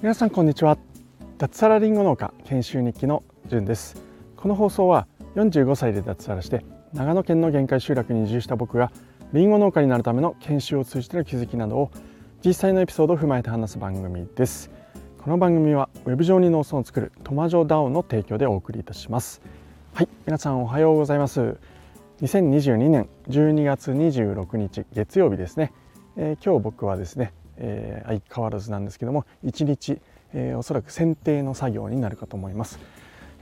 [0.00, 0.78] 皆さんこんにちは。
[1.38, 4.00] 脱サラリンゴ農家研修日記のじゅんです。
[4.36, 8.92] この放送は45歳で脱サラして長野県の限界集落に移住した僕が
[9.32, 11.90] リンゴ農家になるための研修を通じての気づきなどを
[12.44, 14.70] 実際のエピソードを踏まえて話す番組です。
[15.18, 19.42] この番組はウェブ上に農村を作るトマジョダオの提供でお送りいたします。
[19.94, 21.56] はい皆さんおはようございます。
[22.22, 25.74] 2022年12月26日月曜日ですね、
[26.16, 30.00] えー、今日僕はですね、えー、相変わらずなんですけども1日、
[30.32, 32.78] えー、おそらく剪定の作業になるかと思います、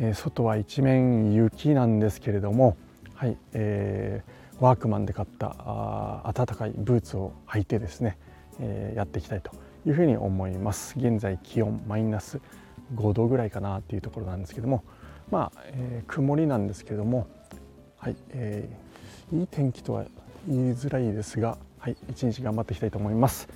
[0.00, 2.78] えー、外は一面雪なんですけれども
[3.14, 8.16] はい、えー、ワークマンで買ったあ暖かいブーツを履いてですね、
[8.58, 9.50] えー、やっていきたいと
[9.86, 10.94] いうふうに思います。
[10.96, 12.40] 現在気温マイナス
[12.94, 14.82] 5度ぐらいかなっていうところなんですけども
[15.30, 17.26] まあ、えー、曇りなんですけども
[18.02, 20.04] はい、えー、いい天気とは
[20.48, 23.46] 言いづらいですがはい一日頑張っていきたいと思います。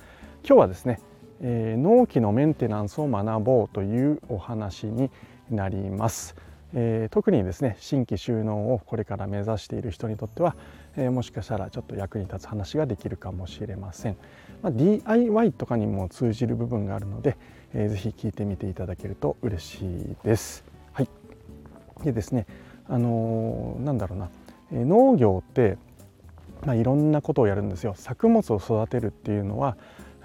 [0.45, 1.01] 今日はですね、
[1.41, 5.11] えー、納期のメンテナンスを学ぼうというお話に
[5.51, 6.33] なります。
[6.73, 10.55] えー、特にですね新規収納をこれから目指している人にとっては、
[10.95, 14.17] えー、もしかしたらちょっと役に立つ話ができるかもしれません、
[14.61, 17.35] まあ、DIY とかにも通じる部分があるので、
[17.73, 20.63] えー、ぜひ聞いてみていただけると嬉しいです。
[20.93, 21.09] はい、
[22.05, 22.45] でですね
[22.89, 24.29] あの、なんだろうな、
[24.71, 25.77] え、農業って、
[26.65, 27.93] まあ、いろんなことをやるんですよ。
[27.95, 29.77] 作物を育てるっていうのは、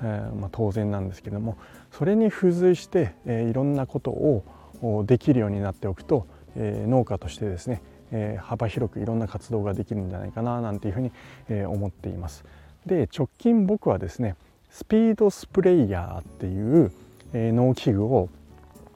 [0.03, 1.57] えーまあ、当然なんですけども
[1.91, 11.13] それに付随して、えー、いろんなことをできるようになっておくと、えー、農家としてですね、え、幅広くいろんな活動ができるんじゃないかななんていうふうに、
[11.49, 12.45] え、思っています。
[12.85, 14.35] で直近僕はですね
[14.71, 16.91] スピードスプレイヤーっていう、
[17.33, 18.29] え、農機具を、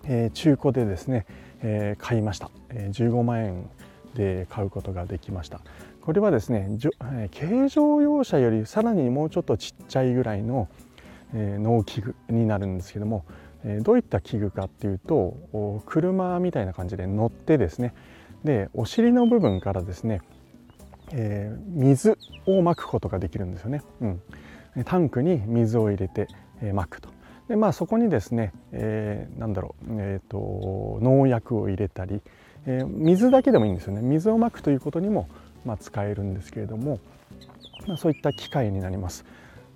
[0.04, 1.24] え、中古でですね、
[1.62, 3.70] え、買いました、えー、15万円
[4.14, 5.60] で買うことができました。
[6.00, 6.68] これはですね、
[7.12, 10.68] え、軽乗用車よりさらにもうちょっとちっちゃいぐらいの、
[11.34, 13.24] え、農機具になるんですけども
[13.66, 17.94] えどういった器具かっていうと車みたいな感じで乗ってですね。
[18.44, 20.20] でお尻の部分からですね、
[21.12, 22.16] えー、水
[22.46, 24.22] をまくことができるんですよね、うん、
[24.84, 26.28] タンクに水を入れて、
[26.62, 27.15] えー、くと。
[27.48, 32.20] でまあそこにですね、えー、なんだろう、えーと、農薬を入れたり、
[32.66, 35.28] えー、水だけでもいいんですよね水をまくということにも、
[35.64, 36.98] まあ、使えるんですけれども、
[37.86, 39.24] まあ、そういった機械になります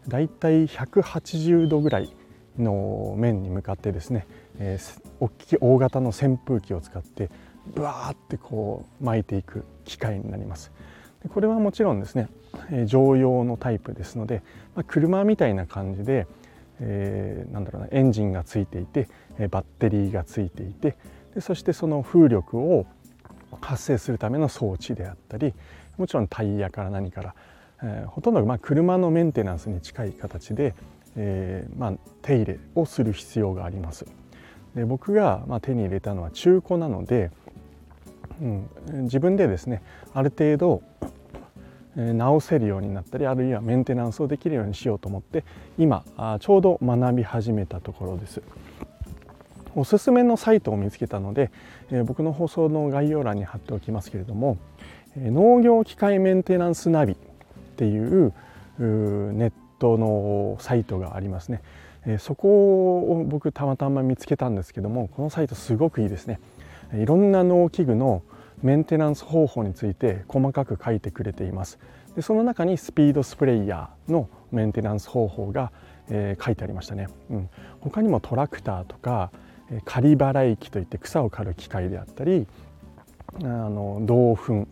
[0.09, 2.15] だいたい180度ぐらい
[2.59, 4.27] の面に向かってですね、
[4.59, 7.31] えー、大き大型の扇風機を使って
[7.75, 10.73] ブワーってこう巻いていく機械になります。
[11.23, 12.29] でこれはもちろんですね、
[12.71, 14.43] えー、常用のタイプですので、
[14.75, 16.27] まあ、車みたいな感じで、
[16.81, 19.09] えー、なんだろうなエンジンがついていて、
[19.39, 20.97] え、バッテリーがついていて
[21.35, 22.87] でそしてその風力を
[23.61, 25.55] 発生するための装置であったり
[25.97, 27.35] もちろんタイヤから何から、
[27.83, 30.75] えー、ほとんどまあ車のメンテナンスに近い形で、
[31.17, 31.93] えー、まあ、
[32.23, 34.07] 手入れをする必要があります。
[34.75, 37.33] で僕がま手に入れたのは中古なので、
[38.41, 38.69] うん、
[39.03, 39.83] 自分でですね
[40.15, 40.83] ある程度
[41.97, 45.45] 直せるようになったりあるいはメンテナンスをできるようにしようと思って
[45.77, 46.05] 今
[46.41, 48.43] ちょうど学び始めたところです。
[49.77, 51.53] おすすめのサイトを見つけたので、
[52.05, 54.59] 僕の放送の概要欄に貼っておきますけれども
[55.17, 57.17] 農業機械メンテナンスナビっ
[57.77, 58.33] ていう
[58.79, 61.63] ネットのサイトがありますね、
[62.19, 66.41] そこを僕たまたま見つけたんですけどもこのサイトすごくいいですね
[66.95, 68.23] いろんな農機具の
[68.63, 71.79] メンテナンス方法について細かく書いてくれています。
[72.15, 75.71] でその中にスピードスプレイヤーのメンテナンス方法が、
[76.09, 77.49] えー、書いてありましたね、うん、
[77.81, 79.31] 他にもトラクターとか
[79.85, 82.47] 刈り払い機といって草を刈る機械であったり
[83.35, 84.67] あの銅粉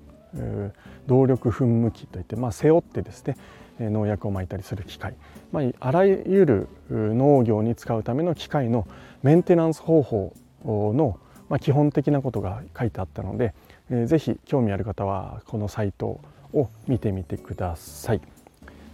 [1.07, 3.37] 動力噴霧器といって、まあ、背負ってですね
[3.79, 5.15] 農薬をまいたりする機械、
[5.53, 8.89] まあ、あらゆる農業に使うための機械の
[9.23, 10.35] メンテナンス方法
[10.65, 13.55] の、まあ、基本的なことが書いてあったので、
[13.91, 16.21] えー、ぜひ興味ある方はこのサイト
[16.53, 18.21] を見てみてください。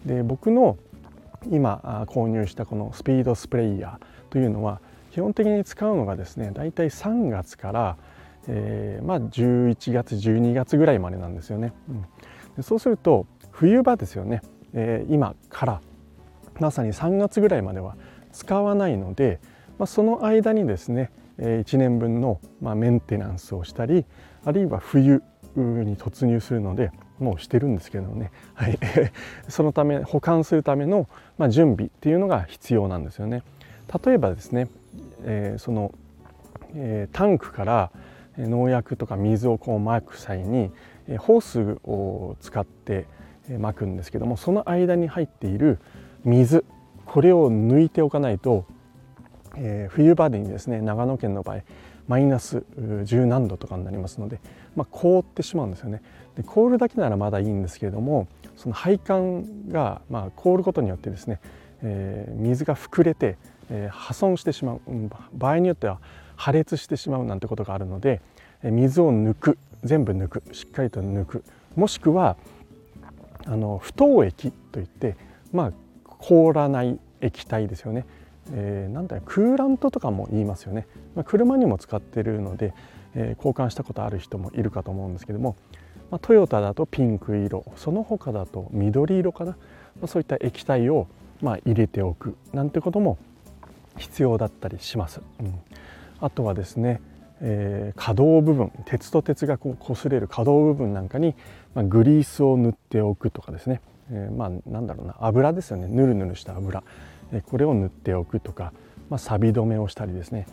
[0.07, 0.77] で僕の
[1.51, 4.81] 今購入したこのスピードスプレイヤーというのは
[5.13, 7.97] 基本的に使うのがですねだいたい3月から、
[8.49, 11.73] えー、まあ、11月12月ぐらいまでなんですよね。
[12.57, 14.43] うん、そうすると冬場ですよね
[14.75, 15.81] えー、今から
[16.61, 17.97] まさに3月ぐらいまでは
[18.33, 19.41] 使わないので、
[19.79, 24.05] まあ、その間にですね1年分の、メンテナンスをしたり
[24.45, 25.23] あるいは冬
[25.57, 28.79] に突入するのでもうしてるんですけどね、はい、
[29.49, 31.09] そのため保管するための、
[31.39, 33.43] まあ、準備っていうのが必要なんですよね。
[34.05, 34.69] 例えばですね、
[35.25, 35.93] えー、その、
[36.75, 37.91] えー、タンクから
[38.39, 40.73] 農薬とか水をこうまく際に
[41.19, 43.07] ホースを使って
[43.59, 45.79] まくんですけどもその間に入っている
[46.25, 46.65] 水
[47.05, 48.65] これを抜いておかないと、
[49.57, 51.59] えー、冬場でにですね長野県の場合
[52.09, 52.65] マイナス
[53.05, 54.41] 十何度とかになりますので、
[54.77, 56.03] まあ、凍ってしまうんですよね。
[56.37, 61.41] で凍るだけならまだいいんですけれどもその配管がまあ凍ることによってですね、
[61.83, 63.37] えー、水が膨れて、
[63.71, 64.81] えー、破損してしまう、
[65.33, 66.01] 場合によっては
[66.37, 68.21] 破裂してしまうなんてことがあるので
[68.63, 71.45] 水を抜く全部抜くしっかりと抜く
[71.77, 72.37] もしくは
[73.47, 75.17] あの不凍液といって
[75.53, 75.73] まあ
[76.07, 78.05] 凍らない液体ですよね、
[78.53, 82.75] えー、なんだクーラントとかも言いますよね、まあ、車にも使ってるので、
[83.15, 85.57] えー、交換したことある人もいるかと思うんですけども、
[86.11, 89.57] まあ、トヨタだとピンク色その他だと緑色かな、ま
[90.05, 91.07] あ、そういった液体を
[91.41, 93.19] まあ入れておくなんてことも
[93.97, 95.21] 必要だったりします。
[95.41, 95.55] うん、
[96.21, 97.01] あとはですね
[97.41, 101.35] えー、可動部分鉄と鉄がこう擦れる可動部分なんかに、
[101.75, 103.81] まあ、グリースを塗っておくとかですね、
[104.11, 105.89] え、まあなんだろうな油ですよね。
[105.89, 106.83] ぬるぬるした油、
[107.43, 108.73] これを塗っておくとか、
[109.11, 110.47] まあ、錆止めをしたりですね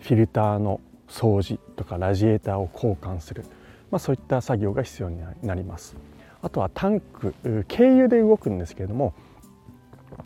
[0.00, 3.44] フィルターの掃除とかラジエーターを交換する、
[3.90, 5.96] まあ、そういった作業が必要になります。
[6.42, 7.34] あとはタンク
[7.68, 9.12] 軽油で動くんですけれども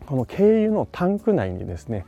[0.05, 2.05] この軽油のタンク内にですね、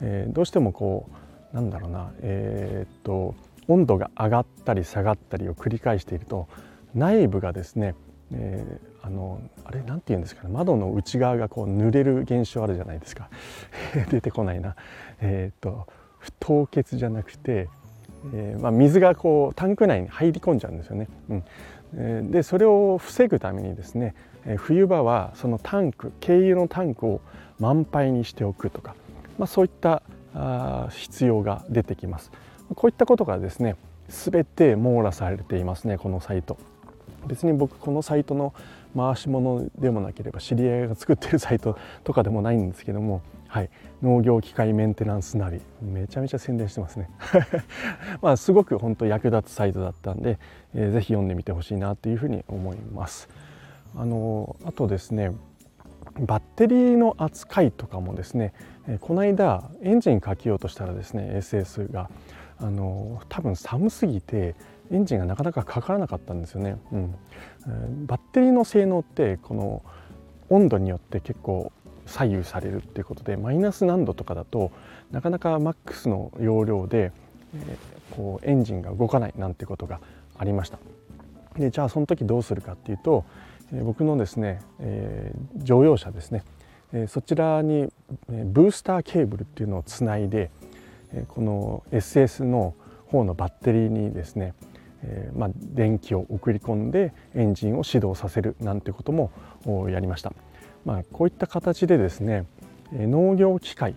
[0.00, 1.08] えー、どうしてもこ
[1.52, 3.34] うなんだろうなえー、っと
[3.68, 6.48] 温度が上がったり下がったりを繰り返していると
[6.94, 7.94] 内部がですね、
[8.32, 10.48] えー、あのあれなんて言うんですかね。
[10.50, 13.28] 窓の内側がこう濡れる現象あるじゃないですか。
[14.10, 14.76] 出てこないな。
[15.20, 15.86] えー、っと
[16.40, 17.68] 凍結じゃなくて、
[18.32, 21.08] えー、まあ、水がこうタンク内に入り込んじゃうんですよね。
[21.92, 22.30] うん。
[22.30, 24.14] でそれを防ぐためにですね、
[24.46, 27.20] え冬場はそのタンク軽油のタンクを
[27.60, 28.96] 満杯にしておくとか、
[29.38, 30.02] まあ、そういった
[30.34, 32.32] あ必要が出てきます。
[32.74, 33.76] こういったことがですね
[34.08, 36.56] 全て網羅されていますねこのサイト。
[37.26, 38.54] 別に僕このサイトの
[38.96, 43.70] 回し物でもなければ知り合いが作ってるサイトとかでもないんですけども、はい、
[44.02, 47.10] 農業機械メンテナンスナビめちゃめちゃ宣伝してますね。
[48.22, 50.38] まあすごく本当役立つサイトだったんで、
[50.74, 53.28] えー、ぜひ読んでみてほしいなというふうに思います。
[53.96, 55.32] あのあとですね
[56.18, 58.52] バッテリーの扱いとかもですね
[59.00, 62.10] この間エンジンかけようとしたらですね SS が
[62.64, 64.54] あの多分寒すぎて
[64.90, 69.82] エンジンがなかなかかからなかったんですよね、うん、バッテリーの性能ってこの
[70.48, 71.72] 温度によって結構
[72.06, 74.72] 左右されるっていうことでマイナス何度とかだと
[75.10, 77.12] なかなかマックスの容量で、
[77.54, 80.00] えー、こうエンジンが動かないなんてことが
[80.38, 80.78] ありました。
[81.58, 83.24] でじゃあその時どうするかっていうと、
[83.72, 86.44] えー、僕のですね、えー、乗用車ですね。
[86.94, 87.92] えそちらに
[88.28, 90.50] ブースターケーブルっていうのをつないで
[91.28, 92.74] この SS の
[93.06, 94.54] 方のバッテリーにですね、
[95.02, 99.30] えまあ、電気を送り込んでエンジンを始動させるなんてことも
[99.88, 100.32] やりました。
[100.84, 102.46] まあ、こういった形でですね
[102.92, 103.96] 農業機械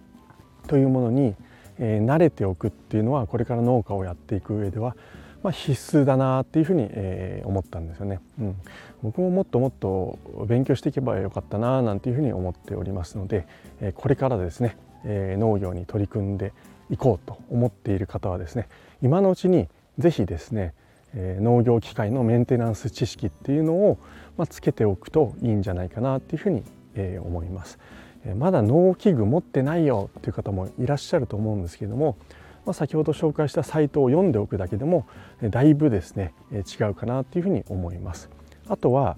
[0.68, 1.36] というものに
[1.80, 4.96] 慣れておくっていうのはこれから農家をやっていく上では
[5.44, 8.56] まあ、必須だなっていうふうに、え、思ったんですよね、うん、
[9.04, 13.48] 僕ももっともっと勉強していけばよかったななんていうふうに思っておりますので、
[13.80, 16.54] え、これからですね、え、農業に取り組んで
[16.90, 18.68] いこうと思っている方はですね
[19.02, 19.68] 今のうちに
[19.98, 20.74] 是非ですね、
[21.14, 23.98] え、農業機械のメンテナンス知識っていうのを、
[24.38, 26.64] まあ、つけておくといいんじゃないかなっていうふうに、
[26.96, 27.80] えー、思います。
[28.36, 32.18] まだ農機具持ってないよっていう方もいらっしゃると思うんですけども
[32.68, 35.08] まあ、先ほど紹介したサイトを読んでおくだけでも
[35.42, 38.30] だいぶですね違うかなというふうに思います。
[38.68, 39.16] あとは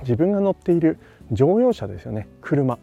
[0.00, 0.98] 自分が乗っている
[1.30, 2.78] 乗用車ですよね車、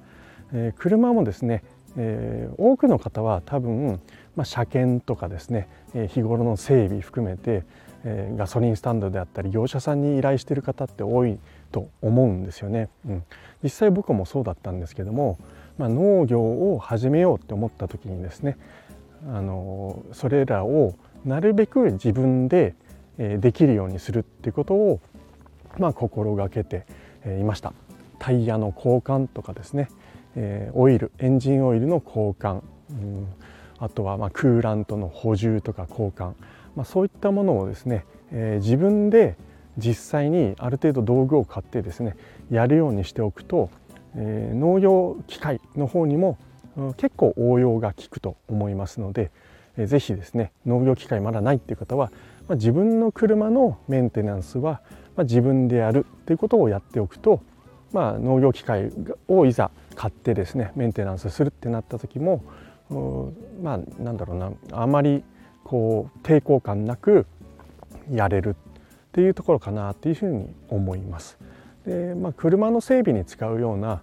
[0.53, 1.63] えー、車もですね、
[1.98, 4.00] えー、多くの方は多分、
[4.36, 7.63] まあ、車検とかですね、えー、日頃の整備含めて、
[8.03, 11.39] えー、ガソリンスタンドであったり業者さんに依頼している方って多い
[11.72, 12.89] と思うんですよね。
[13.08, 13.24] うん、
[13.63, 15.38] 実際僕もそうだったんですけども、
[15.77, 18.58] まあ、農業を始めようって思った時にですね
[19.27, 22.75] あのそれらをなるべく自分で
[23.17, 25.01] できるようにするっていうことを、
[25.77, 26.86] まあ、心がけて
[27.25, 27.74] いました。
[28.17, 29.89] タイヤの交換とかですね。
[30.41, 33.27] えオイルエンジンオイルの交換、うん、
[33.77, 36.34] あとはまクーラントの補充とか交換、
[36.75, 39.36] まあ、そういったものをですねえ自分で
[39.77, 42.15] 実際にある程度道具を買ってですね
[42.50, 43.69] やるようにしておくと
[44.15, 46.38] え農業機械の方にも
[46.96, 49.31] 結構応用が効くと思いますので
[49.77, 52.12] え是非ですね農業機械まだないっていう方は、
[52.48, 54.81] まあ、自分の車のメンテナンスは、
[55.15, 57.41] まあ、自分でやるっていうことをやっておくと、
[57.91, 58.91] まあ、農業機械
[59.27, 62.41] をいざ買ってですねメンテナンスするってなった時も
[63.61, 65.25] まあなんだろうなあまり
[65.65, 67.25] こう抵抗感なく
[68.09, 68.53] やれるっ
[69.11, 71.37] ていうところかなっていうふうに思います。
[71.85, 74.01] で、まあ、車の整備に使うような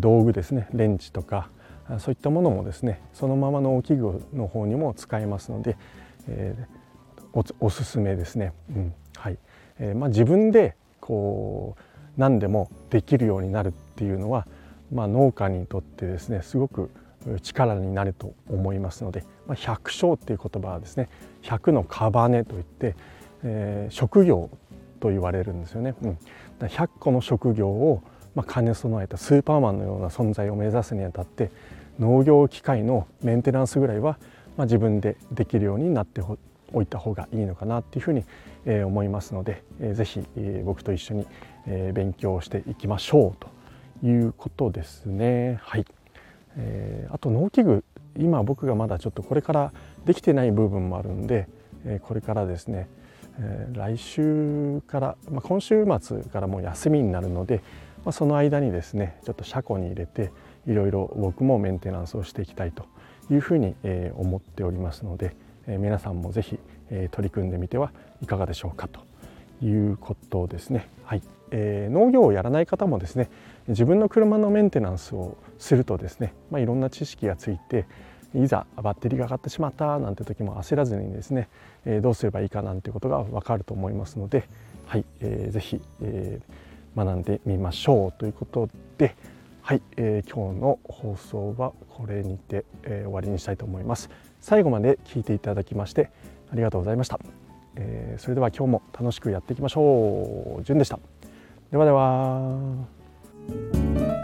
[0.00, 1.50] 道具ですねレンチとか
[1.98, 5.76] そういったものもですねそのままの農機具の方にも使えますので、
[6.26, 8.54] えー、おおすすめですね。
[8.74, 9.38] うんはい
[9.78, 11.82] えーまあ、自分でこう
[12.16, 14.46] 何でもできるようになるっていうのは、
[14.92, 16.90] まあ、農家にとってですねすごく
[17.42, 21.08] 力になると思いますので、まあ、百姓っていう言葉はですね
[21.42, 22.96] 百の束といって、
[23.42, 24.50] えー、職業
[25.00, 25.94] と言われるんですよね。
[26.02, 26.18] うん、
[26.60, 28.02] 100個の職業を、
[28.34, 31.50] まあ、兼ね備えたスーパーマンのような存在を目指すにあたって
[31.98, 34.18] 農業機械のメンテナンスぐらいは、
[34.56, 36.22] まあ、自分でできるようになって
[36.72, 38.24] おいた方がいいのかなっていうふうに、
[38.64, 40.22] えー、思いますので、えー、ぜひ、
[40.64, 41.26] 僕と一緒に、
[41.66, 43.57] えー、勉強していきましょうと
[44.02, 45.58] いうことですね。
[45.62, 45.86] はい、
[46.56, 47.84] えー、あと農機具
[48.18, 49.72] 今僕がまだちょっとこれから
[50.04, 51.48] できてない部分もあるんで、
[51.84, 52.88] え、これからですね、
[53.38, 57.62] え、来週から、まあ、今週末からもう休みになるので、
[58.04, 60.32] まあ、その間にですねちょっと車庫に入れて
[60.66, 62.86] いろいろ僕もメンテナンスをしていきたいと
[63.30, 65.36] いうふうに、え、思っておりますので、
[65.66, 66.58] え、皆さんも是非、
[66.90, 69.00] え、取り組んでみてはいかがでしょうかと
[69.62, 70.88] いうことですね。
[71.04, 73.30] はいえー、農業をやらない方もですね
[73.68, 77.86] 自分の車のメンテナンスをするとですね、まあ、いろんな知識がついて
[78.34, 81.48] いざバッテリーが上がってしまったなんて時も焦らずにですね、
[81.86, 84.46] えー、どうすればいいかなんてことが分かると思いますので、
[84.86, 89.16] はいえー、ぜひ、えー、学んでみましょうということで、
[89.62, 94.10] はい、えー、今日の放送はこれにて、えー、終わりにしたいと思います。
[94.40, 96.10] 最後まで聞いていただきまして
[96.52, 97.47] ありがとうございました。
[97.80, 100.64] えー、それでは今日も楽しくやっていきましょう。
[100.64, 100.98] じゅんでした。
[101.70, 104.17] ではでは。